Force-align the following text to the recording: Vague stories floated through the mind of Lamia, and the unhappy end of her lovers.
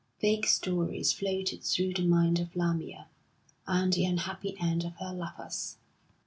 Vague 0.19 0.47
stories 0.47 1.13
floated 1.13 1.61
through 1.63 1.93
the 1.93 2.01
mind 2.07 2.39
of 2.39 2.55
Lamia, 2.55 3.05
and 3.67 3.93
the 3.93 4.03
unhappy 4.03 4.57
end 4.59 4.83
of 4.83 4.95
her 4.95 5.13
lovers. 5.13 5.77